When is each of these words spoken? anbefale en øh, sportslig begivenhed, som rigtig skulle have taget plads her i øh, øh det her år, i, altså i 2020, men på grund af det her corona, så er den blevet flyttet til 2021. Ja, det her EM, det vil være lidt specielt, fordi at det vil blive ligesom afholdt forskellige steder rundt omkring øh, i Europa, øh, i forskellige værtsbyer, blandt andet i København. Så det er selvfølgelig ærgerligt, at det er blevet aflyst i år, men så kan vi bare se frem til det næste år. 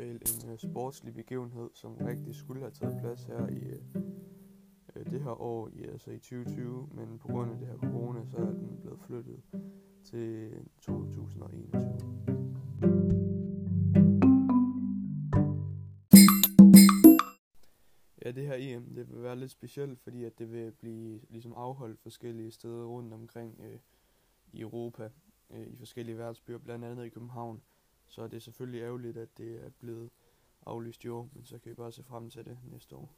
anbefale 0.00 0.44
en 0.44 0.52
øh, 0.52 0.58
sportslig 0.58 1.14
begivenhed, 1.14 1.70
som 1.74 1.94
rigtig 1.94 2.34
skulle 2.34 2.60
have 2.60 2.70
taget 2.70 2.98
plads 3.00 3.24
her 3.24 3.48
i 3.48 3.58
øh, 3.58 3.82
øh 4.96 5.10
det 5.10 5.22
her 5.22 5.40
år, 5.40 5.68
i, 5.72 5.82
altså 5.82 6.10
i 6.10 6.18
2020, 6.18 6.88
men 6.94 7.18
på 7.18 7.28
grund 7.28 7.50
af 7.50 7.58
det 7.58 7.66
her 7.66 7.76
corona, 7.76 8.24
så 8.26 8.36
er 8.36 8.50
den 8.50 8.78
blevet 8.80 9.00
flyttet 9.00 9.42
til 10.04 10.52
2021. 10.80 11.72
Ja, 18.24 18.30
det 18.30 18.46
her 18.46 18.54
EM, 18.58 18.94
det 18.94 19.10
vil 19.10 19.22
være 19.22 19.36
lidt 19.36 19.50
specielt, 19.50 20.00
fordi 20.00 20.24
at 20.24 20.38
det 20.38 20.52
vil 20.52 20.72
blive 20.72 21.20
ligesom 21.28 21.52
afholdt 21.56 22.00
forskellige 22.00 22.50
steder 22.50 22.84
rundt 22.84 23.14
omkring 23.14 23.60
øh, 23.60 23.78
i 24.52 24.60
Europa, 24.60 25.10
øh, 25.50 25.66
i 25.66 25.76
forskellige 25.76 26.18
værtsbyer, 26.18 26.58
blandt 26.58 26.84
andet 26.84 27.04
i 27.04 27.08
København. 27.08 27.62
Så 28.08 28.24
det 28.24 28.34
er 28.34 28.40
selvfølgelig 28.40 28.80
ærgerligt, 28.82 29.16
at 29.16 29.38
det 29.38 29.64
er 29.64 29.70
blevet 29.70 30.10
aflyst 30.66 31.04
i 31.04 31.08
år, 31.08 31.28
men 31.32 31.44
så 31.44 31.58
kan 31.58 31.70
vi 31.70 31.74
bare 31.74 31.92
se 31.92 32.02
frem 32.02 32.30
til 32.30 32.44
det 32.44 32.58
næste 32.64 32.96
år. 32.96 33.14